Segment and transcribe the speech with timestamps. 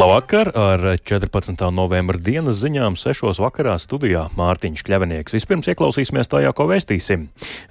[0.00, 0.48] Labvakar!
[0.56, 1.60] Ar 14.
[1.76, 3.36] novembra dienas ziņām 6.
[3.36, 5.34] vakarā studijā Mārtiņš Kļavinieks.
[5.36, 7.26] Vispirms ieklausīsimies tajā, ko vēstīsim.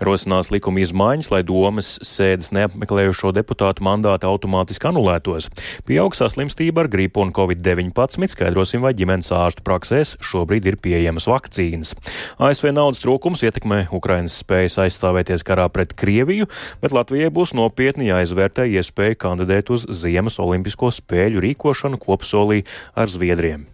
[0.06, 5.48] Rosinās likuma izmaiņas, lai domas sēdes neapmeklējušo deputātu mandāti automātiski anulētos.
[5.90, 11.96] Pieaugsā slimstība ar gripu un covid-19 skaidrosim, vai ģimenes ārstu praksēs šobrīd ir pieejamas vakcīnas.
[12.38, 16.46] ASV naudas trūkums ietekmē Ukrainas spējas aizstāvēties karā pret Krieviju,
[16.86, 22.64] bet Latvijai būs nopietni jāizvērtē iespēja kandidēt uz Ziemas Olimpisko spēļu rīkošanu kopsolī
[22.96, 23.68] ar Zviedriem.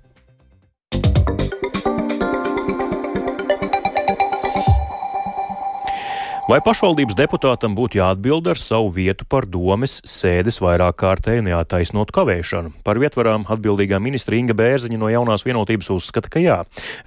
[6.46, 12.70] Vai pašvaldības deputātam būtu jāatbild ar savu vietu par domes sēdes vairāk kārtēju neataisnot kavēšanu?
[12.86, 16.60] Par vietvarām atbildīgā ministra Inga Bērziņa no jaunās vienotības uzskata, ka jā.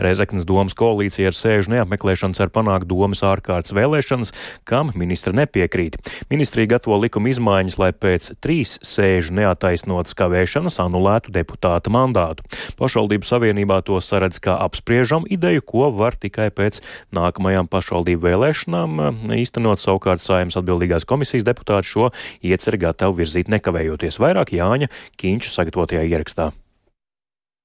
[0.03, 4.35] Reizeknas domas koalīcija ar sēžu neapmeklēšanas ar panākt domas ārkārtas vēlēšanas,
[4.67, 6.01] kam ministra nepiekrīt.
[6.35, 12.43] Ministrija gatavo likuma izmaiņas, lai pēc trīs sēžu neataisnotas kavēšanas anulētu deputāta mandātu.
[12.83, 16.83] Pašvaldību savienībā to saredz kā apspriežam ideju, ko var tikai pēc
[17.15, 19.83] nākamajām pašvaldību vēlēšanām īstenot.
[19.83, 22.09] Savukārt saimnes atbildīgās komisijas deputāti šo
[22.41, 24.89] ieceri gatavi virzīt nekavējoties vairāk Jāņa
[25.21, 26.53] Kīņša sagatavotajā ierakstā.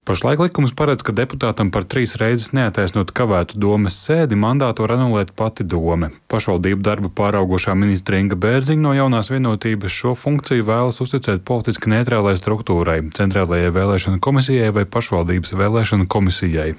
[0.03, 5.29] Pašlaik likums paredz, ka deputātam par trīs reizes neataisnot kavētu domes sēdi mandātu var anulēt
[5.39, 6.09] pati dome.
[6.27, 12.33] Pašvaldību darbu pāraugošā ministra Inga Bērziņa no jaunās vienotības šo funkciju vēlas uzticēt politiski neitrālai
[12.35, 16.73] struktūrai, centrālajai vēlēšana komisijai vai pašvaldības vēlēšana komisijai.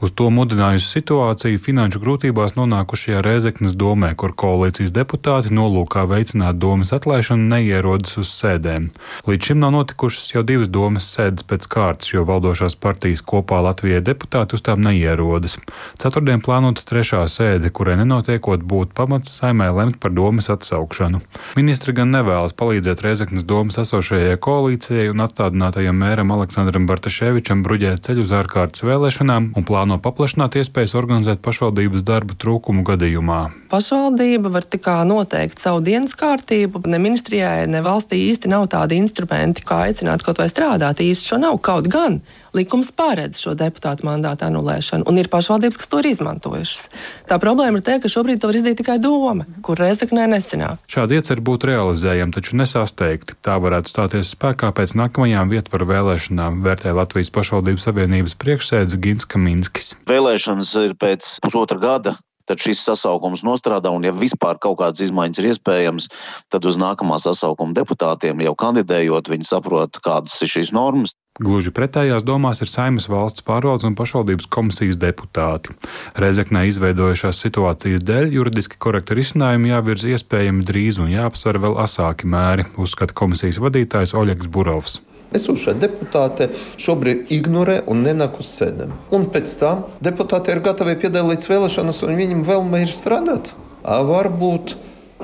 [0.00, 6.96] Uz to mudinājusi situācija finanšu grūtībās nonākušajā Rēzeknas domē, kur koalīcijas deputāti nolūkā veicināt domas
[6.96, 8.88] atlaišanu neierodas uz sēdēm.
[9.28, 13.60] Līdz šim nav notikušas jau divas domas sēdes pēc kārtas, jo valdošā valdošās partijas kopā
[13.62, 15.58] Latvijai deputāti uz tām neierodas.
[15.98, 21.20] Ceturtdien plānota trešā sēde, kurai nenotiekot būtu pamats saimē lemt par domas atsaukšanu.
[21.56, 28.26] Ministri gan nevēlas palīdzēt Reizeknas domas esošajai koalīcijai un atstādinātajam mēram Aleksandram Bartaševičam bruģēt ceļu
[28.26, 33.42] uz ārkārtas vēlēšanām un plāno paplašināt iespējas organizēt pašvaldības darbu trūkumu gadījumā.
[33.72, 36.84] Pašvaldība var tikai noteikt savu dienas kārtību.
[36.92, 41.00] Ne ministrijai, ne valstī īsti nav tādi instrumenti, kā aicināt kaut vai strādāt.
[41.00, 41.56] Īsti šo nav.
[41.64, 42.20] Kaut gan
[42.56, 46.88] likums paredz šo deputātu mandātu anulēšanu, un ir pašvaldības, kas to ir izmantojušas.
[47.30, 50.82] Tā problēma ir tā, ka šobrīd to var izdarīt tikai doma, kur reizeknē nesenāk.
[50.90, 53.38] Šādi ieceri būtu realizējami, taču nesasteigti.
[53.44, 59.94] Tā varētu stāties spēkā pēc nākamajām vietvaru vēlēšanām, vērtē Latvijas pašvaldības savienības priekšsēdz Gins Kaminskis.
[60.10, 65.40] Vēlēšanas ir pēc pusotra gada tad šis sasaukums nostrādā, un ja vispār kaut kādas izmaiņas
[65.40, 66.08] ir iespējams,
[66.52, 71.14] tad uz nākamā sasaukuma deputātiem jau kandidējot, viņi saprot, kādas ir šīs normas.
[71.42, 75.74] Gluži pretējās domās ir Saimas valsts pārvaldes un pašvaldības komisijas deputāti.
[76.14, 82.68] Reizeknē izveidojušās situācijas dēļ juridiski korekti risinājumi jāvirza iespējami drīz un jāapsver vēl asāki mēri,
[82.78, 85.00] uzskata komisijas vadītājs Oļegs Burovs.
[85.32, 86.50] Esošā deputāte
[86.82, 88.92] šobrīd ignorē un nenāk uz sēdēm.
[89.16, 93.54] Un pēc tam deputāti ir gatavi piedalīties vēlēšanās, un viņiem vēlme ir strādāt.
[93.82, 94.76] Varbūt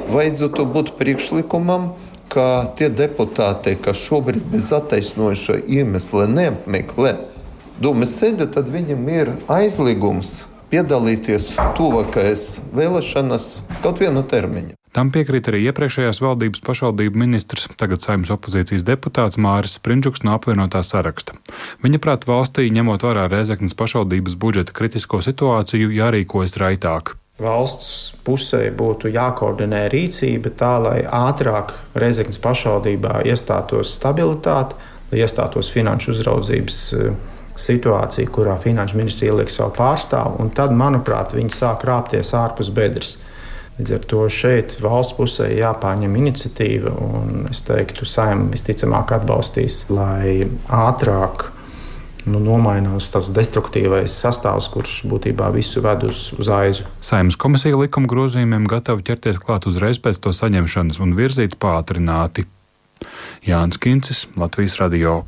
[0.08, 1.92] vajadzētu būt priekšlikumam,
[2.32, 7.16] ka tie deputāti, kas šobrīd bez attaisnojoša iemesla neapmeklē
[7.82, 13.46] domas sēdi, tad viņam ir aizliegums piedalīties tuvākajās vēlēšanās
[13.84, 14.74] kaut vienu termiņu.
[14.92, 20.80] Tam piekrīt arī iepriekšējās valdības pašvaldību ministrs, tagad saimnes opozīcijas deputāts Māris Sprindžuks no apvienotā
[20.82, 21.36] saraksta.
[21.84, 29.12] Viņa prāt valstī, ņemot vērā Rēzeknas pašvaldības budžeta kritisko situāciju, jārīkojas raitāk valsts pusē būtu
[29.14, 34.78] jākoordinē rīcība tā, lai ātrāk Reizeknas pašvaldībā iestātos stabilitāte,
[35.12, 37.12] lai iestātos finanšu uzraudzības eh,
[37.58, 43.16] situācija, kurā finanšu ministrija ieliek savu pārstāvu, un tad, manuprāt, viņi sāk rāpties ārpus bedres.
[43.78, 50.48] Līdz ar to šeit valsts pusē jāpārņem iniciatīva, un es teiktu, saimnieks visticamāk atbalstīs, lai
[50.66, 51.46] ātrāk
[52.32, 56.86] nu, nomainās tas destruktīvais sastāvs, kurš būtībā visu ved uz, uz aizu.
[57.04, 62.46] Saimnes komisija likuma grozījumiem gatava ķerties klāt uzreiz pēc to saņemšanas un virzīt pātrināti.
[63.46, 65.22] Jānis Kincis, Latvijas Radio.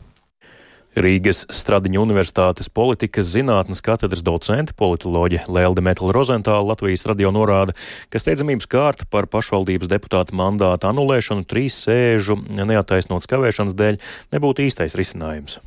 [0.99, 7.77] Rīgas Stradiņa Universitātes politikas zinātnes katedras docente, politoloģe Lelde Metla Rozentāla Latvijas radio norāda,
[8.11, 14.01] ka steidzamības kārta par pašvaldības deputāta mandāta anulēšanu trīs sēžu neataisnotas kavēšanas dēļ
[14.35, 15.61] nebūtu īstais risinājums.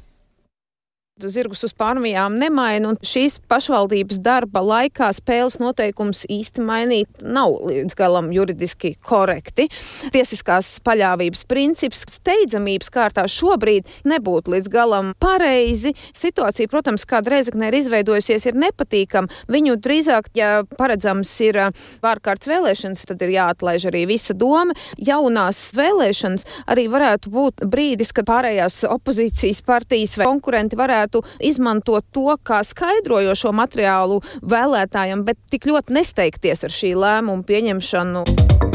[1.22, 7.94] Zirgus uz pārmijām nemaina, un šīs pašvaldības darba laikā spēles noteikums īsti mainīt nav līdz
[7.98, 9.68] galam juridiski korekti.
[10.14, 15.94] Tiesiskās paļāvības princips steidzamības kārtā šobrīd nebūtu līdz galam pareizi.
[16.18, 19.30] Situācija, protams, kāda Reizeknē ir izveidojusies, ir nepatīkama.
[19.54, 21.62] Viņu drīzāk, ja paredzams ir
[22.02, 24.74] vārkārts vēlēšanas, tad ir jāatlaiž arī visa doma.
[24.98, 32.06] Jaunās vēlēšanas arī varētu būt brīdis, kad pārējās opozīcijas partijas vai konkurenti varētu varētu izmantot
[32.12, 38.73] to kā skaidrojošo materiālu vēlētājiem, bet tik ļoti nesteigties ar šī lēmuma pieņemšanu.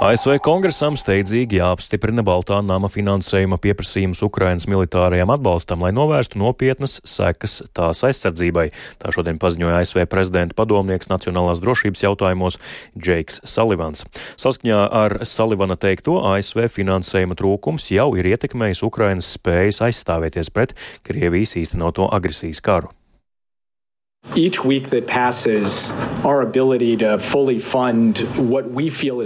[0.00, 7.58] ASV kongresam steidzīgi jāapstiprina Baltā nama finansējuma pieprasījums Ukrainas militārajam atbalstam, lai novērstu nopietnas sekas
[7.76, 8.70] tās aizsardzībai.
[8.96, 12.56] Tā šodien paziņoja ASV prezidenta padomnieks nacionālās drošības jautājumos
[12.96, 14.06] Džeiks Salivans.
[14.40, 20.72] Saskaņā ar Salivana teikto ASV finansējuma trūkums jau ir ietekmējis Ukrainas spējas aizstāvēties pret
[21.04, 22.94] Krievijas īstenoto agresijas karu.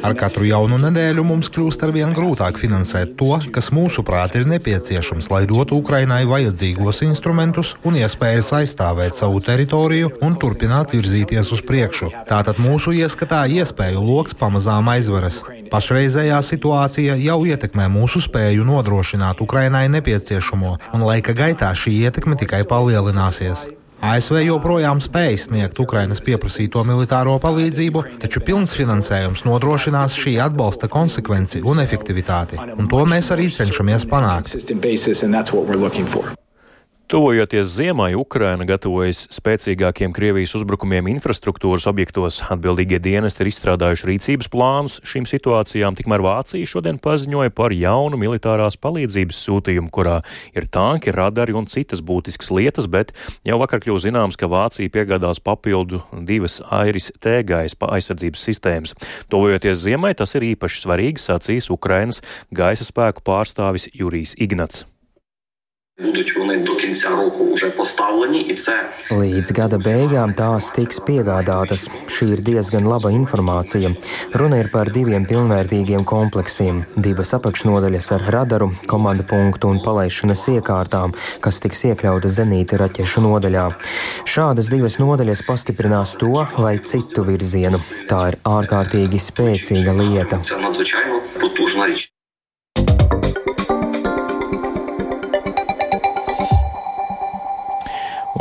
[0.09, 5.43] Ar katru jaunu nedēļu mums kļūst arvien grūtāk finansēt to, kas mūsuprāt ir nepieciešams, lai
[5.51, 12.11] dotu Ukrainai vajadzīgos instrumentus un iespējas aizstāvēt savu teritoriju un turpināt virzīties uz priekšu.
[12.31, 15.43] Tātad mūsu ieskatā iespēju lokus pamazām aizveras.
[15.75, 22.65] Pašreizējā situācija jau ietekmē mūsu spēju nodrošināt Ukrainai nepieciešamo, un laika gaitā šī ietekme tikai
[22.69, 23.69] palielināsies.
[24.03, 31.63] ASV joprojām spēj sniegt Ukrainas pieprasīto militāro palīdzību, taču pilns finansējums nodrošinās šī atbalsta konsekvenci
[31.65, 34.57] un efektivitāti, un to mēs arī cenšamies panākt.
[37.05, 42.39] Tuvojoties ziemai, Ukraina gatavojas spēcīgākiem Krievijas uzbrukumiem infrastruktūras objektos.
[42.49, 48.79] Atbildīgie dienesti ir izstrādājuši rīcības plānus šīm situācijām, tikmēr Vācija šodien paziņoja par jaunu militārās
[48.81, 50.23] palīdzības sūtījumu, kurā
[50.57, 53.13] ir tanki, radari un citas būtiskas lietas, bet
[53.45, 58.97] jau vakar kļūst zināms, ka Vācija piegādās papildu divas airis tēgais aizsardzības sistēmas.
[59.29, 64.87] Tuvojoties ziemai, tas ir īpaši svarīgi, sacīs Ukrainas gaisa spēku pārstāvis Jurijs Ignats.
[66.04, 71.88] Будуть вони до кінця року вже поставлені, і це līdz gada beigām tās tiks piegādātas.
[72.08, 73.90] Šī ir diezgan laba informācija.
[74.40, 81.16] Runa ir par diviem pilnvērtīgiem kompleksiem - divas apakšnodaļas ar radaru, komanda punktu un palaišanas iekārtām,
[81.44, 83.66] kas tiks iekļautas zenīta raķešu nodaļā.
[84.34, 87.80] Šādas divas nodaļas pastiprinās to vai citu virzienu.
[88.08, 90.40] Tā ir ārkārtīgi spēcīga lieta.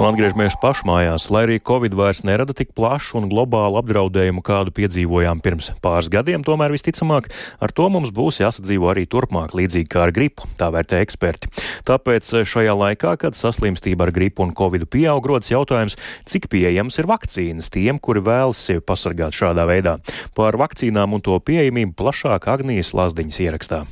[0.04, 5.40] Un atgriežamies pašmājās, lai arī Covid vairs nerada tik plašu un globālu apdraudējumu, kādu piedzīvojām
[5.40, 7.30] pirms pāris gadiem, tomēr visticamāk
[7.64, 11.54] ar to mums būs jāsadzīvo arī turpmāk, līdzīgi kā ar gripu, tā vērtē eksperti.
[11.88, 15.96] Tāpēc šajā laikā, kad saslimstība ar gripu un Covid pieaug, rodas jautājums,
[16.28, 20.02] cik pieejams ir vakcīnas tiem, kuri vēlas sevi pasargāt šādā veidā.
[20.36, 23.86] Par vakcīnām un to pieejamību plašāk Agnijas Lazdiņas ierakstā.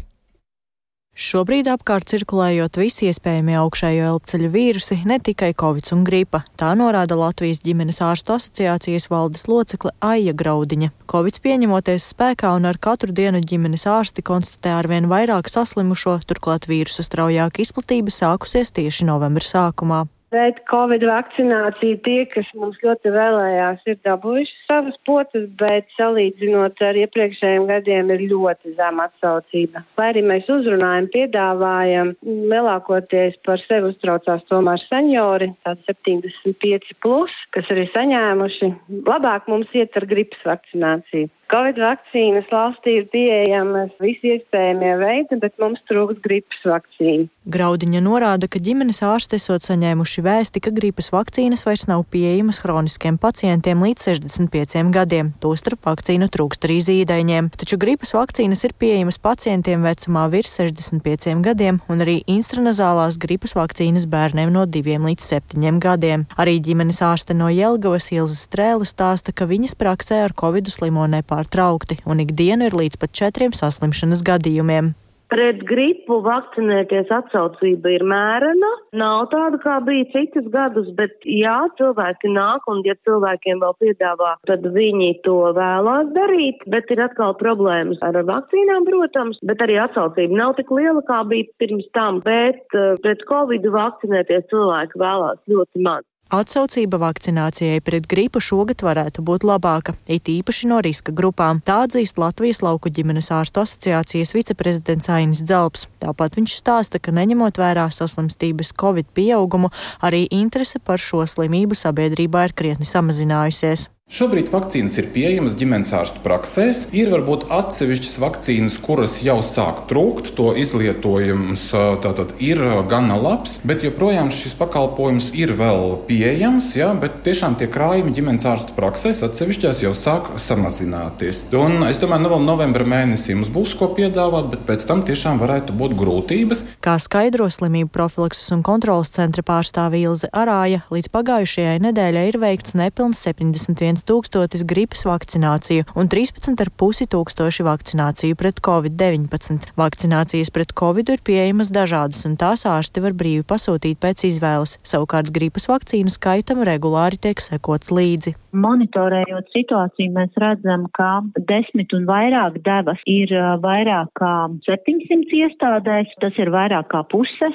[1.11, 6.39] Šobrīd apkārt cirkulējot visi iespējamie augšējo elpceļu vīrusi, ne tikai covid un gripa.
[6.55, 10.93] Tā norāda Latvijas ģimenes ārstu asociācijas valdes locekle Aija Graudiņa.
[11.11, 17.03] Covid pieņemoties spēkā un ar katru dienu ģimenes ārsti konstatē arvien vairāk saslimušo, turklāt vīrusa
[17.03, 20.05] straujāka izplatība sākusies tieši novembra sākumā.
[20.31, 26.99] Bet Covid vakcinācija tie, kas mums ļoti vēlējās, ir dabūjuši savas potes, bet salīdzinot ar
[27.01, 29.83] iepriekšējiem gadiem, ir ļoti zema atsaucība.
[29.99, 32.13] Lai arī mēs uzrunājam, piedāvājam,
[32.53, 38.71] lielākoties par sevi uztraucās tomēr seniori, tādi 75, plus, kas arī saņēmuši.
[39.11, 41.27] Labāk mums iet ar gripas vakcināciju.
[41.51, 47.27] Covid vakcīnas valstī ir pieejamas visi iespējamie veidi, bet mums trūkst gripas vakcīnu.
[47.51, 53.17] Graudiņa norāda, ka ģimenes ārsti esot saņēmuši vēsti, ka gripas vakcīnas vairs nav pieejamas hroniskiem
[53.19, 57.49] pacientiem līdz 65 gadiem, tostarp vakcīnu trūkst arī zīdaiņiem.
[57.59, 64.07] Taču gripas vakcīnas ir pieejamas pacientiem vecumā virs 65 gadiem un arī instranazālās gripas vakcīnas
[64.07, 66.27] bērniem no 2 līdz 7 gadiem.
[66.39, 71.09] Arī ģimenes ārste no Jelgavas Ilzas Strēlu stāsta, ka viņas praksē ar covidu slimo
[71.41, 74.93] nepārtraukti un ikdienu ir līdz pat četriem saslimšanas gadījumiem.
[75.31, 78.67] Pret gripu vakcinēties atsaucība ir mērena.
[78.91, 84.33] Nav tāda, kā bija citus gadus, bet jā, cilvēki nāk un ja cilvēkiem vēl piedāvā,
[84.43, 86.67] tad viņi to vēlās darīt.
[86.67, 91.47] Bet ir atkal problēmas ar vakcīnām, protams, bet arī atsaucība nav tik liela, kā bija
[91.63, 92.19] pirms tam.
[92.27, 96.03] Bet uh, pret covid vakcinēties cilvēki vēlās ļoti maz.
[96.31, 101.59] Atsaucība vakcinācijai pret gripu šogad varētu būt labāka, it īpaši no riska grupām.
[101.67, 105.89] Tā atzīst Latvijas lauku ģimenes ārstu asociācijas viceprezidents Ainis Dzelps.
[105.99, 112.47] Tāpat viņš stāsta, ka neņemot vērā saslimstības Covid pieaugumu, arī interese par šo slimību sabiedrībā
[112.47, 113.89] ir krietni samazinājusies.
[114.11, 116.81] Šobrīd vakcīnas ir pieejamas ģimenes ārstu praksēs.
[116.91, 120.33] Ir varbūt atsevišķas vakcīnas, kuras jau sāk trūkt.
[120.35, 121.69] To izlietojums
[122.03, 122.59] tātad ir
[122.91, 126.73] gana labs, bet joprojām šis pakalpojums ir vēl pieejams.
[126.75, 131.45] Ja, bet tiešām tie krājumi ģimenes ārstu praksēs atsevišķās jau sāk samazināties.
[131.55, 135.39] Un es domāju, nu vēl novembra mēnesī mums būs ko piedāvāt, bet pēc tam tiešām
[135.39, 136.65] varētu būt grūtības.
[136.83, 142.75] Kā skaidro slimību profilakses un kontrolas centra pārstāvja Ilze Arāja, līdz pagājušajai nedēļai ir veikts
[142.75, 149.71] nepilns 71 tūkstotis gripas vakcināciju un 13,5 tūkstoši vakcināciju pret covid-19.
[149.79, 154.77] Vakcinācijas pret covid ir pieejamas dažādas, un tās ārsti var brīvi pasūtīt pēc izvēles.
[154.87, 158.35] Savukārt gripas vakcīnu skaitam regulāri tiek sekots līdzi.
[158.51, 163.31] Monitorējot situāciju, mēs redzam, ka desmit un vairāk devas ir
[163.63, 164.33] vairāk kā
[164.67, 166.11] 700 iestādēs.
[166.19, 167.51] Tas ir vairāk kā puse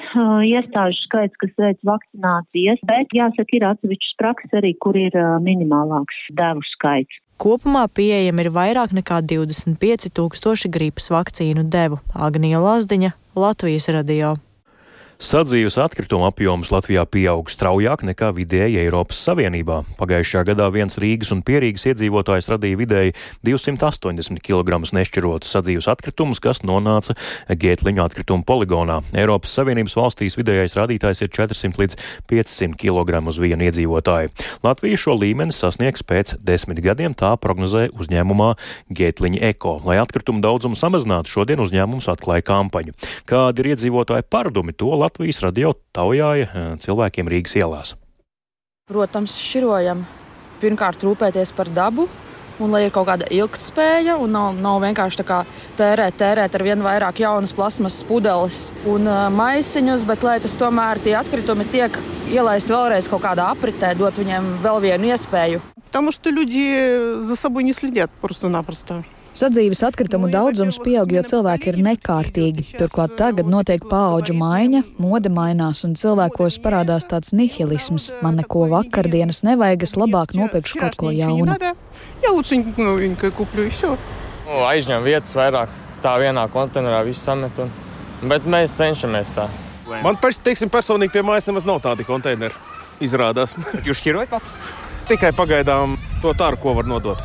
[0.47, 5.13] iestāžu skaits, kas veic vakcinācijas, bet jāsaka, ir atsevišķas prakses arī, kur ir
[5.45, 7.21] minimālāks devu skaits.
[7.37, 12.01] Kopumā pieejami ir vairāk nekā 25 tūkstoši gripas vakcīnu devu.
[12.17, 14.33] Agnija Lazdiņa, Latvijas radio.
[15.17, 19.79] Sadzīves atkrituma apjoms Latvijā pieaug straujāk nekā vidēji Eiropas Savienībā.
[19.97, 23.15] Pagājušajā gadā viens Rīgas un Pierīgas iedzīvotājs radīja vidēji
[23.49, 27.15] 280 kg nešķirotus sadzīves atkritumus, kas nonāca
[27.49, 28.99] Gētliņu atkrituma poligonā.
[29.17, 31.97] Eiropas Savienības valstīs vidējais rādītājs ir 400 līdz
[32.29, 34.29] 500 kg uz vienu iedzīvotāju.
[34.61, 38.51] Latvija šo līmeni sasniegs pēc desmit gadiem, tā prognozē uzņēmumā
[38.93, 39.79] Gētliņa Eko.
[39.81, 42.93] Lai atkritumu daudzumu samazinātu, šodien uzņēmums atklāja kampaņu.
[43.25, 47.94] Kādi ir iedzīvotāju paradumi to Latvijas radio taujāja cilvēkiem Rīgas ielās.
[48.90, 50.02] Protams, šķirojam.
[50.62, 52.08] Pirmkārt, rūpēties par dabu,
[52.62, 55.38] un lai ir kaut kāda ilgspēja, un nav, nav vienkārši tā kā
[55.78, 61.00] tērēt, tērēt ar vien vairāk jaunas plasmas pudeles un uh, maisiņus, bet lai tas tomēr
[61.02, 61.98] tie atkritumi tiek
[62.32, 65.62] ielaisti vēlreiz kaut kādā apritē, dot viņiem vēl vienu iespēju.
[65.92, 69.04] Потому что люди за собой не следят просто-напросто.
[69.37, 72.63] Sadzīves atkritumu daudzums pieaug, jo cilvēki ir nekārtīgi.
[72.79, 78.09] Turklāt tagad notiek paauģu maiņa, mode mainās un cilvēkos parādās tāds nihilisms.
[78.25, 81.53] Man neko vakardienas nevajag, es labāk nopirkšu kaut ko jaunu.
[84.47, 87.61] Nu, aizņem vietas vairāk, tā vienā konteinerā viss samet.
[87.61, 87.69] Un...
[88.25, 89.45] Bet mēs cenšamies tā.
[90.01, 92.57] Man pers, teiksim, personīgi pie mājas nemaz nav tādi konteineri.
[93.05, 93.53] Izrādās.
[93.85, 94.57] Jūs šķirojat pats?
[95.11, 95.93] Tikai pagaidām
[96.25, 97.21] to tāru, ko var nodot.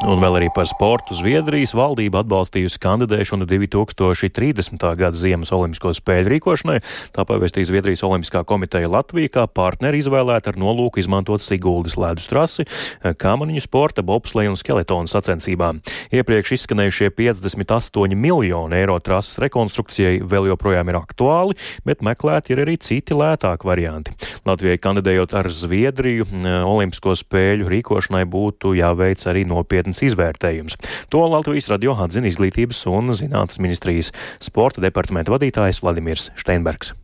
[0.00, 1.12] Un vēl arī par sportu.
[1.12, 4.80] Zviedrijas valdība atbalstījusi kandidēšanu 2030.
[4.96, 6.78] gada Ziemas Olimpisko spēļu rīkošanai.
[7.12, 12.64] Tā pavēstīja Zviedrijas Olimpiskā komiteja Latvija kā partneri izvēlēta ar nolūku izmantot Siguldas ledus trasi,
[13.04, 15.82] kamaniņu sporta, bobsleju un skeletonu sacensībām.
[16.16, 22.78] Iepriekš izskanējušie 58 miljoni eiro trases rekonstrukcijai vēl joprojām ir aktuāli, bet meklēti ir arī
[22.80, 24.16] citi lētāki varianti.
[24.48, 26.30] Latvijai kandidējot ar Zviedriju
[26.64, 30.78] Olimpisko spēļu rīkošanai būtu jāveic arī nopietni nopietns izvērtējums.
[31.10, 36.94] To Latvijas radio atzina Izglītības un zinātnes ministrijas sporta departamenta vadītājs Vladimirs Steinbergs.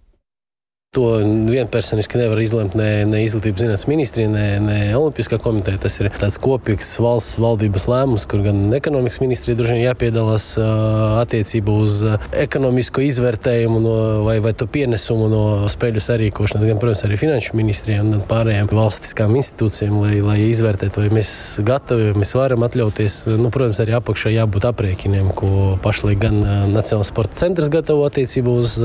[0.96, 1.18] To
[1.50, 5.76] vienpersoniski nevar izlemt ne, ne Izglītības zinātnes ministrija, ne, ne Olimpiskā komiteja.
[5.82, 11.18] Tas ir tāds kopīgs valsts valdības lēmums, kur gan ekonomikas ministrija droši vien jāpiedalās uh,
[11.20, 17.04] attiecībā uz uh, ekonomisko izvērtējumu no, vai, vai to pienesumu no spēļu sarīkošanas, gan, protams,
[17.04, 21.34] arī finanšu ministrijai un pārējām valstiskām institūcijām, lai, lai izvērtētu, vai mēs
[21.66, 23.18] gatavi, vai mēs varam atļauties.
[23.36, 28.56] Nu, protams, arī apakšā jābūt aprēķiniem, ko pašlaik gan uh, Nacionālais sporta centrs gatavo attiecībā
[28.64, 28.78] uz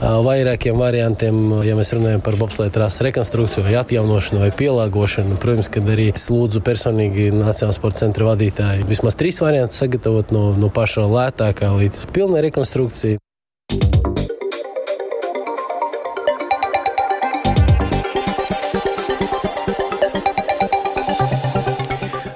[0.00, 5.88] vairākiem variantiem ja mēs runājam par bobslēju trases rekonstrukciju, vai atjaunošanu, vai pielāgošanu, protams, kad
[5.90, 11.06] arī es lūdzu personīgi Nacionālā sporta centra vadītāju vismaz trīs variantus sagatavot no, no paša
[11.10, 13.20] lētākā līdz pilnai rekonstrukcijai.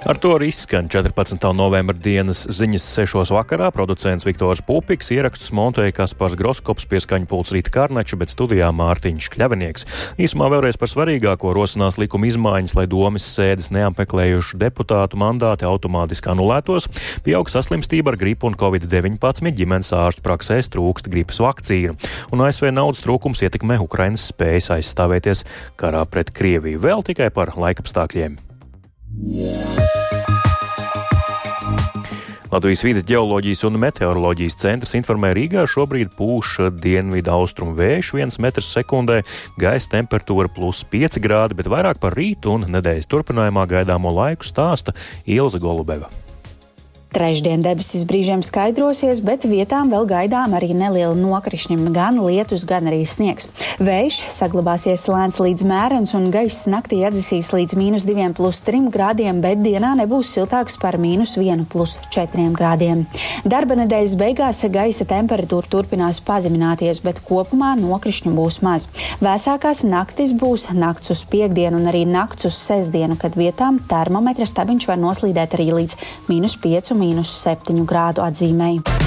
[0.05, 1.41] Ar to arī izskan 14.
[1.57, 3.31] novembra dienas ziņas 6.
[3.33, 3.71] vakarā.
[3.73, 9.89] Producents Viktors Pupiks ierakstus montēja Kaspars Groskops, pieskaņu pults Rīta Kārnača, bet studijā Mārtiņš Kļavinieks.
[10.21, 16.91] Īsumā vēlreiz par svarīgāko rosinās likuma izmaiņas, lai domas sēdes neapmeklējušu deputātu mandāti automātiski anulētos,
[17.25, 21.97] pieaug saslimstība ar gripu un covid-19, ģimenes ārstu praksēs trūkst gripas vakcīnu,
[22.29, 25.47] un ASV naudas trūkums ietekmē Ukrainas spējas aizstāvēties
[25.81, 26.85] karā pret Krieviju.
[26.85, 28.37] Vēl tikai par laikapstākļiem.
[32.55, 38.69] Latvijas vidas geoloģijas un meteoroloģijas centrs informē Rīgā šobrīd pūš dienvidu austrumu vējš 1 metrs
[38.77, 39.17] sekundē,
[39.59, 44.95] gaisa temperatūra plus 5 grādi, bet vairāk par rītu un nedēļas turpinājumā gaidāmo laiku stāsta
[45.27, 46.13] Ilza Golubeva.
[47.15, 53.05] Trešdien debesis brīžiem skaidrosies, bet vietām vēl gaidām arī neliela nokrišņa, gan lietus, gan arī
[53.07, 53.47] sniegs.
[53.79, 59.93] Vējš saglabāsies lēns līdz mērens, un gaiss naktī atdzisīs līdz mīnus 2,3 grādiem, bet dienā
[60.01, 63.05] nebūs siltāks par mīnus 1,4 grādiem.
[63.47, 68.89] Darba nedēļas beigās gaisa temperatūra turpinās pazemināties, bet kopumā nokrišņu būs maz.
[69.23, 74.91] Vēsākās naktis būs nakts uz piekdienu un arī nakts uz sestdienu, kad vietām termometra stabiņš
[74.91, 79.04] var noslīdēt arī līdz mīnus 5 mīnus 7 grādu atzīmēji.